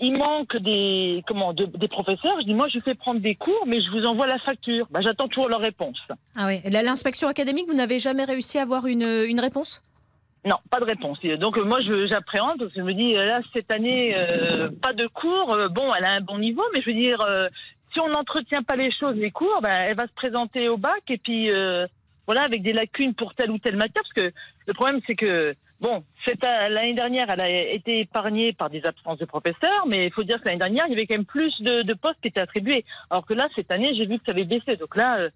[0.03, 3.63] il manque des, comment, de- des professeurs, je dis, moi, je fais prendre des cours,
[3.67, 4.87] mais je vous envoie la facture.
[4.89, 5.99] Bah, J'attends toujours leur réponse.
[6.35, 6.49] Ah.
[6.65, 9.81] La- L'inspection académique, vous n'avez jamais réussi à avoir une, une réponse?
[10.43, 11.19] Non, pas de réponse.
[11.39, 14.93] Donc euh, moi, j'appréhende parce que je me dis, euh, là, cette année, euh, pas
[14.93, 15.55] de cours.
[15.69, 17.19] Bon, elle a un bon niveau, mais je veux dire,
[17.93, 21.03] si on n'entretient pas les choses, les cours, ben, elle va se présenter au bac
[21.09, 21.85] et puis, euh,
[22.31, 24.03] voilà, avec des lacunes pour telle ou telle matière.
[24.03, 24.33] Parce que
[24.67, 26.03] le problème, c'est que, bon,
[26.43, 30.23] a- l'année dernière, elle a été épargnée par des absences de professeurs, mais il faut
[30.23, 32.39] dire que l'année dernière, il y avait quand même plus de, de postes qui étaient
[32.39, 32.85] attribués.
[33.09, 34.77] Alors que là, cette année, j'ai vu que ça avait baissé.
[34.77, 35.29] Donc là, euh,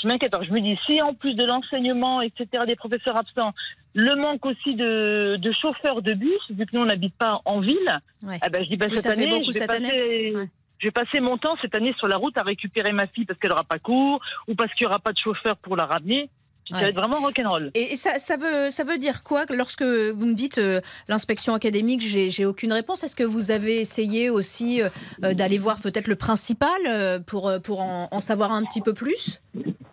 [0.00, 0.34] je m'inquiète.
[0.34, 3.52] Alors je me dis, si en plus de l'enseignement, etc., des professeurs absents,
[3.94, 7.60] le manque aussi de, de chauffeurs de bus, vu que nous, on n'habite pas en
[7.60, 7.78] ville,
[8.26, 8.38] Ouais.
[8.46, 9.84] eh ben, je dis, ben, Oui, cette année, je vais cette passer...
[9.86, 10.36] année.
[10.36, 10.48] Ouais.
[10.78, 13.38] Je vais passer mon temps cette année sur la route à récupérer ma fille parce
[13.38, 16.28] qu'elle n'aura pas cours ou parce qu'il n'y aura pas de chauffeur pour la ramener.
[16.70, 16.82] Ça Ouais.
[16.82, 17.70] va être vraiment rock'n'roll.
[17.74, 21.54] Et ça, ça, veut, ça veut dire quoi que lorsque vous me dites euh, l'inspection
[21.54, 24.88] académique, j'ai aucune réponse Est-ce que vous avez essayé aussi euh,
[25.24, 28.94] euh, d'aller voir peut-être le principal euh, pour, pour en, en savoir un petit peu
[28.94, 29.40] plus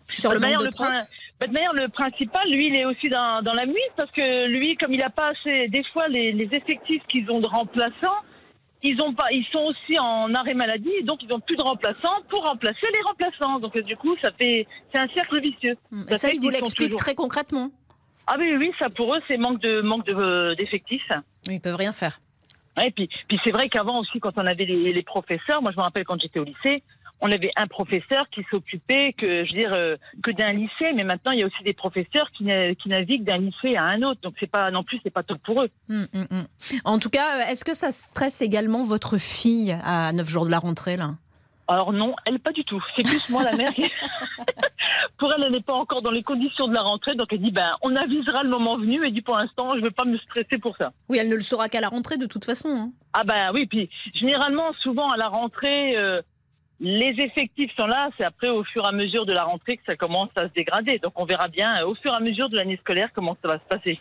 [0.10, 0.88] sur Bah, le de profs
[1.40, 4.92] bah, le principal, lui, il est aussi dans, dans la muite parce que lui, comme
[4.94, 8.20] il n'a pas assez, des fois, les, les effectifs qu'ils ont de remplaçants,
[8.84, 11.62] ils ont pas, ils sont aussi en arrêt maladie, et donc ils n'ont plus de
[11.62, 13.60] remplaçants pour remplacer les remplaçants.
[13.60, 15.76] Donc euh, du coup, ça fait, c'est un cercle vicieux.
[16.10, 17.72] Et ça, fait il vous qu'ils sont l'explique toujours- très concrètement
[18.28, 21.10] Ah oui, oui, ça pour eux, c'est manque de manque de, euh, d'effectifs.
[21.50, 22.20] Ils peuvent rien faire.
[22.78, 25.72] Ouais, et puis, puis c'est vrai qu'avant aussi, quand on avait les, les professeurs, moi
[25.72, 26.82] je me rappelle quand j'étais au lycée,
[27.22, 31.04] on avait un professeur qui s'occupait que, je veux dire, euh, que d'un lycée, mais
[31.04, 34.02] maintenant il y a aussi des professeurs qui, na- qui naviguent d'un lycée à un
[34.04, 34.22] autre.
[34.22, 35.70] Donc c'est pas non plus, c'est pas top pour eux.
[35.90, 36.46] Hum, hum, hum.
[36.86, 40.60] En tout cas, est-ce que ça stresse également votre fille à 9 jours de la
[40.60, 41.16] rentrée là?
[41.68, 42.84] Alors non, elle pas du tout.
[42.96, 43.72] C'est plus moi la mère.
[43.76, 43.84] qui-
[45.18, 47.52] pour elle, elle n'est pas encore dans les conditions de la rentrée, donc elle dit
[47.52, 49.06] ben on avisera le moment venu.
[49.06, 50.92] Et dit pour l'instant, je veux pas me stresser pour ça.
[51.10, 52.70] Oui, elle ne le saura qu'à la rentrée de toute façon.
[52.70, 52.92] hein.
[53.14, 56.22] Ah ben oui, puis généralement, souvent à la rentrée, euh,
[56.80, 58.10] les effectifs sont là.
[58.18, 60.54] C'est après, au fur et à mesure de la rentrée, que ça commence à se
[60.54, 61.00] dégrader.
[61.00, 63.50] Donc on verra bien, euh, au fur et à mesure de l'année scolaire, comment ça
[63.50, 64.00] va se passer.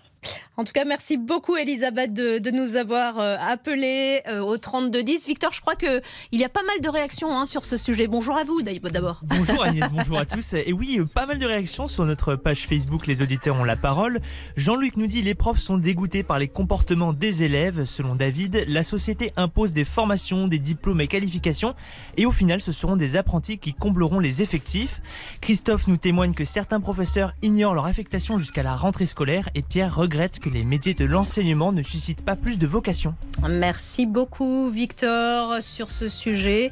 [0.59, 5.29] En tout cas, merci beaucoup Elisabeth de, de nous avoir euh, appelé euh, au 3210.
[5.29, 6.03] Victor, je crois que
[6.33, 8.09] il y a pas mal de réactions hein, sur ce sujet.
[8.09, 9.21] Bonjour à vous d'abord.
[9.23, 10.55] Bonjour Agnès, bonjour à tous.
[10.55, 13.77] Et oui, euh, pas mal de réactions sur notre page Facebook Les auditeurs ont la
[13.77, 14.19] parole.
[14.57, 17.85] Jean-Luc nous dit les profs sont dégoûtés par les comportements des élèves.
[17.85, 21.77] Selon David, la société impose des formations, des diplômes et qualifications
[22.17, 25.01] et au final ce seront des apprentis qui combleront les effectifs.
[25.41, 29.95] Christophe nous témoigne que certains professeurs ignorent leur affectation jusqu'à la rentrée scolaire et Pierre
[30.09, 33.15] regrette que les métiers de l'enseignement ne suscitent pas plus de vocation.
[33.47, 36.71] Merci beaucoup Victor sur ce sujet.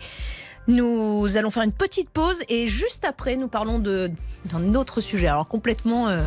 [0.68, 4.11] Nous allons faire une petite pause et juste après nous parlons de
[4.51, 6.27] d'un autre sujet, alors complètement euh,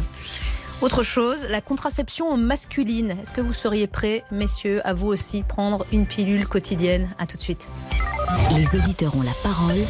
[0.81, 3.17] autre chose, la contraception masculine.
[3.21, 7.09] Est-ce que vous seriez prêts, messieurs, à vous aussi prendre une pilule quotidienne?
[7.17, 7.67] À tout de suite.
[8.55, 9.81] Les auditeurs ont la parole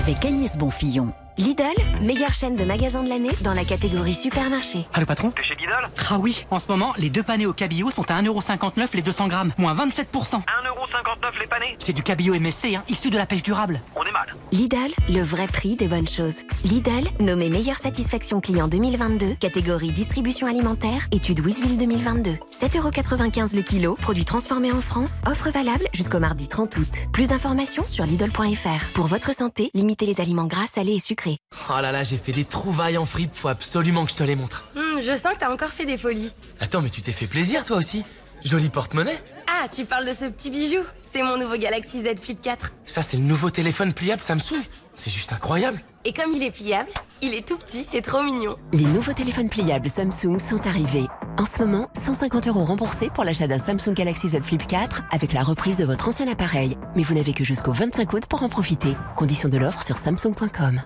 [0.00, 1.12] avec Agnès Bonfillon.
[1.40, 1.64] Lidl,
[2.02, 4.86] meilleure chaîne de magasins de l'année dans la catégorie supermarché.
[4.92, 7.54] Ah le patron T'es chez Lidl Ah oui, en ce moment, les deux panés au
[7.54, 10.42] cabillaud sont à 1,59€ les 200 grammes, moins 27%.
[10.90, 13.80] 1,59€ les panés C'est du cabillaud MSC, hein, issu de la pêche durable.
[13.94, 14.34] On est mal.
[14.52, 16.36] Lidl, le vrai prix des bonnes choses.
[16.64, 22.32] Lidl, nommé meilleure satisfaction client 2022, catégorie distribution alimentaire, étude Wissville 2022.
[22.60, 26.88] 7,95€ le kilo, produit transformé en France, offre valable jusqu'au mardi 30 août.
[27.12, 28.86] Plus d'informations sur Lidl.fr.
[28.94, 31.38] Pour votre santé, limitez les aliments gras, salés et sucrés.
[31.68, 34.36] Oh là là, j'ai fait des trouvailles en fripe, faut absolument que je te les
[34.36, 34.64] montre.
[34.74, 36.32] Hmm, je sens que t'as encore fait des folies.
[36.60, 38.04] Attends, mais tu t'es fait plaisir toi aussi
[38.44, 39.18] Joli porte-monnaie
[39.52, 42.72] Ah, tu parles de ce petit bijou C'est mon nouveau Galaxy Z Flip 4.
[42.84, 44.62] Ça, c'est le nouveau téléphone pliable Samsung.
[44.94, 45.80] C'est juste incroyable.
[46.04, 46.88] Et comme il est pliable,
[47.20, 48.56] il est tout petit et trop mignon.
[48.72, 51.06] Les nouveaux téléphones pliables Samsung sont arrivés.
[51.36, 55.32] En ce moment, 150 euros remboursés pour l'achat d'un Samsung Galaxy Z Flip 4 avec
[55.32, 56.76] la reprise de votre ancien appareil.
[56.94, 58.96] Mais vous n'avez que jusqu'au 25 août pour en profiter.
[59.16, 60.80] Conditions de l'offre sur samsung.com.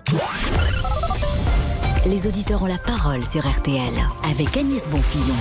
[2.07, 5.35] Les auditeurs ont la parole sur RTL avec Agnès Bonfillon.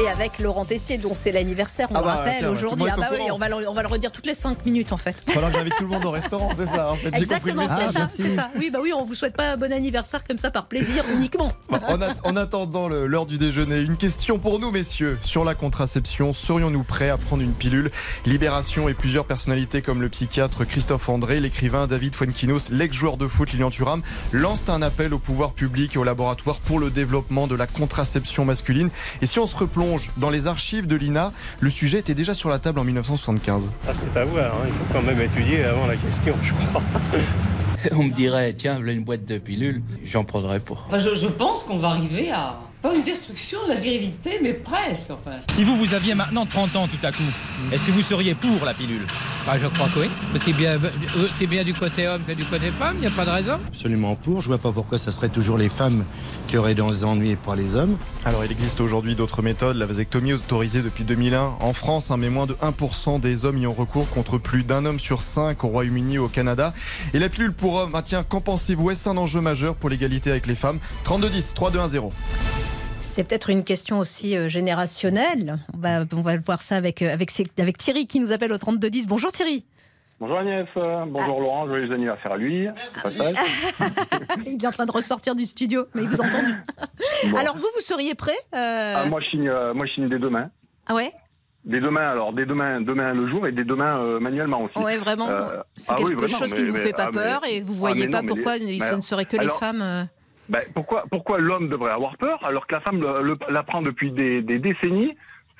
[0.00, 2.86] Et avec Laurent Tessier, dont c'est l'anniversaire, on Ah le bah, rappelle aujourd'hui.
[2.88, 3.34] Ah est bah au oui, courant.
[3.34, 5.24] on va, le, on va le redire toutes les 5 minutes en fait.
[5.24, 7.08] Que j'invite tout le monde au restaurant, c'est ça en fait.
[7.16, 8.48] Exactement, c'est ça, c'est ça.
[8.56, 11.48] Oui, bah oui, on vous souhaite pas un bon anniversaire comme ça par plaisir uniquement.
[11.70, 15.18] En, a- en attendant l'heure du déjeuner, une question pour nous, messieurs.
[15.22, 17.90] Sur la contraception, serions-nous prêts à prendre une pilule?
[18.24, 23.50] Libération et plusieurs personnalités comme le psychiatre Christophe André, l'écrivain David Fuenquinos, l'ex-joueur de foot
[23.52, 27.54] Lilian Thuram lancent un appel au pouvoir public et aux laboratoires pour le développement de
[27.56, 28.90] la contraception masculine.
[29.22, 32.48] Et si on se replonge dans les archives de l'INA, le sujet était déjà sur
[32.48, 33.70] la table en 1975.
[33.86, 34.54] Ça, c'est à voir.
[34.54, 34.66] hein.
[34.66, 36.82] Il faut quand même étudier avant la question, je crois.
[37.92, 40.74] On me dirait, tiens, voilà une boîte de pilules, j'en prendrais pas.
[40.88, 44.52] Enfin, je, je pense qu'on va arriver à pas une destruction de la virilité, mais
[44.52, 45.32] presque enfin.
[45.50, 47.22] Si vous, vous aviez maintenant 30 ans tout à coup,
[47.72, 49.04] est-ce que vous seriez pour la pilule?
[49.46, 50.10] Bah, je crois que oui.
[50.38, 50.78] C'est bien,
[51.34, 53.58] c'est bien du côté homme que du côté femme, il n'y a pas de raison.
[53.66, 54.42] Absolument pour.
[54.42, 56.04] Je vois pas pourquoi ça serait toujours les femmes
[56.48, 57.96] qui auraient des ennuis et pas les hommes.
[58.24, 59.76] Alors il existe aujourd'hui d'autres méthodes.
[59.76, 63.66] La vasectomie autorisée depuis 2001 en France, hein, mais moins de 1% des hommes y
[63.66, 66.74] ont recours contre plus d'un homme sur 5 au Royaume-Uni et au Canada.
[67.14, 68.90] Et la pilule pour hommes, ah tiens, qu'en pensez-vous?
[68.90, 70.78] Est-ce un enjeu majeur pour l'égalité avec les femmes?
[71.04, 72.12] 3210, 3210.
[73.08, 75.58] C'est peut-être une question aussi euh, générationnelle.
[75.74, 78.58] On va, on va voir ça avec, euh, avec, avec Thierry qui nous appelle au
[78.58, 79.06] 3210.
[79.06, 79.64] Bonjour Thierry.
[80.20, 80.66] Bonjour Agnès,
[81.06, 82.68] bonjour Laurent, joyeux anniversaire à lui.
[83.02, 83.34] passage.
[84.46, 86.54] Il est en train de ressortir du studio, mais il vous a entendu.
[87.30, 87.36] Bon.
[87.36, 90.18] Alors vous, vous seriez prêt euh, Ah, moi, je signe, euh, moi, je signe dès
[90.18, 90.50] demain.
[90.86, 91.12] Ah ouais?
[91.64, 94.78] Dès demain, alors dès demain, demain le jour et dès demain euh, manuellement aussi.
[94.78, 95.28] Ouais, vraiment.
[95.74, 97.60] C'est ah quelque oui, vraiment, chose qui ne vous fait pas ah, mais- peur et
[97.60, 100.08] vous ah, voyez pas non, pourquoi ce ne serait que les femmes.
[100.48, 103.82] Ben, pourquoi pourquoi l'homme devrait avoir peur alors que la femme le- le- la prend
[103.82, 105.14] depuis des, des décennies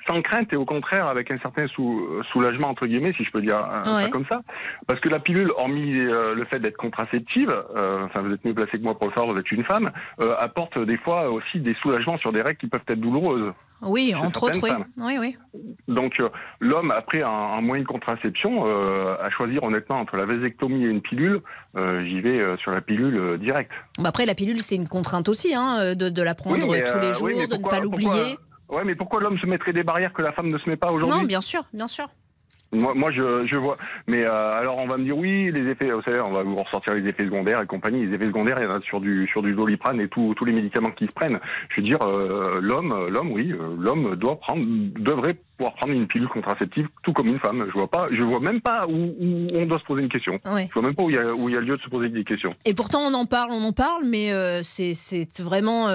[0.07, 3.41] sans crainte et au contraire avec un certain sou- soulagement entre guillemets si je peux
[3.41, 4.41] dire euh, ça comme ça?
[4.87, 8.53] Parce que la pilule hormis euh, le fait d'être contraceptive euh, enfin vous êtes mieux
[8.55, 11.59] placé que moi pour le savoir vous êtes une femme euh, apporte des fois aussi
[11.59, 14.71] des soulagements sur des règles qui peuvent être douloureuses Oui, entre autres, oui.
[14.97, 15.37] Oui, oui.
[15.87, 20.25] donc euh, l'homme, après un, un moyen de contraception, euh, à choisir honnêtement entre la
[20.25, 21.41] vasectomie et une pilule,
[21.77, 23.71] euh, j'y vais euh, sur la pilule euh, directe.
[23.97, 26.83] Bah après, la pilule, c'est une contrainte aussi, hein, de, de la prendre Oui, mais,
[26.83, 28.37] tous les jours, oui, de ne pas l'oublier.
[28.69, 30.91] Ouais, mais pourquoi l'homme se mettrait des barrières que la femme ne se met pas
[30.91, 31.19] aujourd'hui?
[31.19, 32.07] Non, bien sûr, bien sûr.
[32.71, 33.77] Moi, moi je, je vois.
[34.07, 35.91] Mais euh, alors, on va me dire oui, les effets.
[35.91, 38.05] Vous savez, on va vous ressortir les effets secondaires et compagnie.
[38.05, 40.45] Les effets secondaires, il y en a sur du sur du doliprane et tous tous
[40.45, 41.39] les médicaments qui se prennent.
[41.69, 44.63] Je veux dire, euh, l'homme, l'homme, oui, euh, l'homme doit prendre,
[44.99, 47.65] devrait pouvoir prendre une pilule contraceptive, tout comme une femme.
[47.67, 50.39] Je vois pas, je vois même pas où, où on doit se poser une question.
[50.45, 50.67] Ouais.
[50.69, 51.89] Je vois même pas où il y a où il y a lieu de se
[51.89, 52.55] poser des questions.
[52.65, 55.87] Et pourtant, on en parle, on en parle, mais euh, c'est c'est vraiment.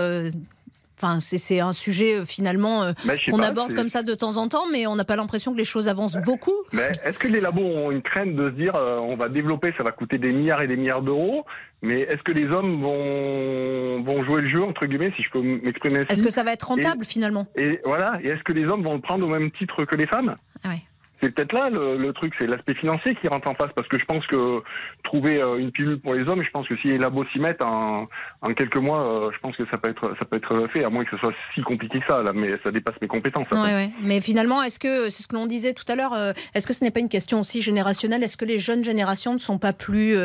[1.04, 2.92] Enfin, c'est un sujet euh, finalement euh,
[3.30, 5.64] qu'on aborde comme ça de temps en temps, mais on n'a pas l'impression que les
[5.64, 6.54] choses avancent beaucoup.
[6.72, 9.74] Mais est-ce que les labos ont une crainte de se dire euh, on va développer,
[9.76, 11.44] ça va coûter des milliards et des milliards d'euros,
[11.82, 15.42] mais est-ce que les hommes vont, vont jouer le jeu, entre guillemets, si je peux
[15.42, 16.12] m'exprimer ainsi?
[16.12, 17.46] Est-ce que ça va être rentable finalement?
[17.54, 20.06] Et voilà, et est-ce que les hommes vont le prendre au même titre que les
[20.06, 20.36] femmes?
[20.62, 20.82] Ah ouais.
[21.24, 23.98] C'est peut-être là le, le truc, c'est l'aspect financier qui rentre en face, parce que
[23.98, 24.62] je pense que
[25.04, 27.62] trouver euh, une pilule pour les hommes, je pense que si les labos s'y mettent
[27.62, 28.06] en,
[28.42, 30.90] en quelques mois, euh, je pense que ça peut être ça peut être fait, à
[30.90, 33.46] moins que ce soit si compliqué que ça, là, mais ça dépasse mes compétences.
[33.50, 33.58] ça.
[33.62, 33.90] Ouais, ouais.
[34.02, 36.74] Mais finalement, est-ce que, c'est ce que l'on disait tout à l'heure, euh, est-ce que
[36.74, 38.22] ce n'est pas une question aussi générationnelle?
[38.22, 40.16] Est-ce que les jeunes générations ne sont pas plus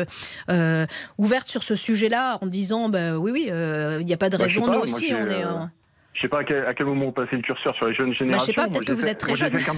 [0.50, 0.86] euh,
[1.16, 4.36] ouvertes sur ce sujet-là en disant, bah, oui, oui, euh, il n'y a pas de
[4.36, 5.44] Bah, raison, pas, nous aussi, on est.
[5.44, 5.64] euh,
[6.12, 8.08] Je sais pas à quel, à quel moment vous passez le curseur sur les jeunes
[8.08, 8.46] Bah, je générations.
[8.46, 9.52] sais pas, peut-être que vous êtes très jeune.
[9.58, 9.76] 50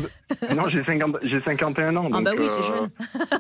[0.57, 2.09] non, j'ai 50 j'ai 51 ans.
[2.12, 2.88] Ah bah oui, c'est euh, jeune.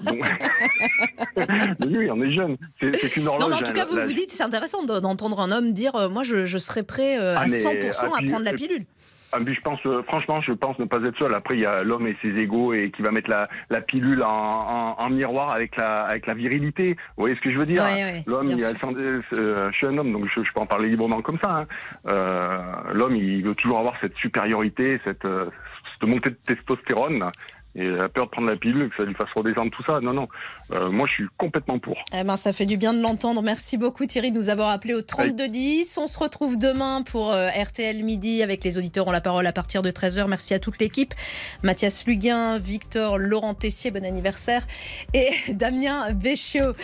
[1.86, 2.56] mais oui, on est jeune.
[2.80, 3.42] C'est c'est une horloge.
[3.42, 5.50] Non, mais en tout hein, cas, vous la- vous dites, c'est intéressant de- d'entendre un
[5.52, 8.30] homme dire, euh, moi, je, je serais prêt euh, Ah, à mais 100% à appui-
[8.30, 8.84] prendre la pilule.
[9.34, 11.34] Ah, mais je pense, euh, franchement, je pense ne pas être seul.
[11.34, 14.22] Après, il y a l'homme et ses égaux et qui va mettre la, la pilule
[14.22, 16.96] en, en, en miroir avec la, avec la virilité.
[17.16, 17.82] Vous voyez ce que je veux dire?
[17.82, 18.94] Ouais, ouais, L'homme, il a sens-
[19.32, 21.60] euh, je suis un homme, donc je, je peux en parler librement comme ça.
[21.60, 21.66] hein.
[22.08, 22.58] Euh,
[22.92, 25.46] l'homme, il veut toujours avoir cette supériorité, cette, euh,
[25.94, 27.28] cette montée de testostérone.
[27.74, 30.00] Et la peur de prendre la pilule, que ça lui fasse redescendre tout ça.
[30.00, 30.28] Non, non.
[30.72, 31.96] Euh, moi, je suis complètement pour.
[32.14, 33.42] Eh ben, ça fait du bien de l'entendre.
[33.42, 35.98] Merci beaucoup Thierry de nous avoir appelé au 3210.
[35.98, 39.52] On se retrouve demain pour euh, RTL Midi avec les auditeurs ont la parole à
[39.52, 40.28] partir de 13h.
[40.28, 41.14] Merci à toute l'équipe.
[41.62, 44.66] Mathias Luguin, Victor, Laurent Tessier, bon anniversaire.
[45.14, 46.74] Et Damien Béchiot.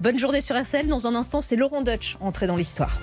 [0.00, 0.86] Bonne journée sur RTL.
[0.86, 2.96] Dans un instant, c'est Laurent Dutch entré dans l'histoire.